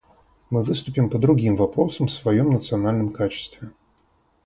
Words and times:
Мы 0.49 0.63
выступим 0.63 1.11
по 1.11 1.19
другим 1.19 1.55
вопросам 1.55 2.07
в 2.07 2.11
своем 2.11 2.49
национальном 2.49 3.13
качестве. 3.13 3.71